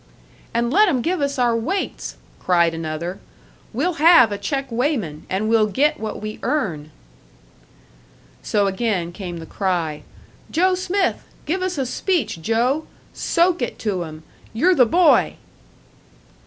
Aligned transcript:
"And 0.51 0.73
let 0.73 0.89
'em 0.89 1.03
give 1.03 1.21
us 1.21 1.37
our 1.37 1.55
weights!" 1.55 2.17
cried 2.39 2.73
another. 2.73 3.19
"We'll 3.71 3.97
have 4.01 4.31
a 4.31 4.37
check 4.39 4.65
weighman, 4.71 5.27
and 5.29 5.47
we'll 5.47 5.67
get 5.67 5.99
what 5.99 6.19
we 6.19 6.39
earn!" 6.41 6.89
So 8.41 8.65
again 8.65 9.11
came 9.11 9.37
the 9.37 9.45
cry, 9.45 10.01
"Joe 10.49 10.73
Smith! 10.73 11.23
Give 11.45 11.61
us 11.61 11.77
a 11.77 11.85
speech, 11.85 12.41
Joe! 12.41 12.87
Soak 13.13 13.61
it 13.61 13.77
to 13.85 14.03
'em! 14.03 14.23
You're 14.53 14.73
the 14.73 14.87
boy!" 14.87 15.35